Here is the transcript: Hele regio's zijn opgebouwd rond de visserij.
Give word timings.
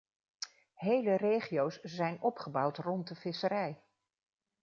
Hele 0.75 1.15
regio's 1.15 1.79
zijn 1.81 2.21
opgebouwd 2.21 2.77
rond 2.77 3.07
de 3.07 3.15
visserij. 3.15 3.83